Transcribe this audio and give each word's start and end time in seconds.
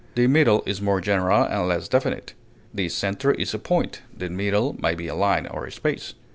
the 0.15 0.25
middle 0.25 0.63
is 0.65 0.81
more 0.81 0.99
general 0.99 1.43
and 1.43 1.67
less 1.67 1.87
definite. 1.87 2.33
The 2.73 2.89
center 2.89 3.29
is 3.33 3.53
a 3.53 3.59
point; 3.59 4.01
the 4.11 4.31
middle 4.31 4.73
may 4.81 4.95
be 4.95 5.05
a 5.07 5.13
line 5.13 5.45
or 5.45 5.67
a 5.67 5.71
space. 5.71 6.15